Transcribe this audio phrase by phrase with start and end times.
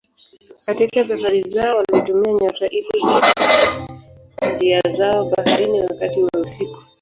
[0.65, 3.87] Katika safari zao walitumia nyota ili kufuata
[4.55, 6.83] njia zao baharini wakati wa usiku.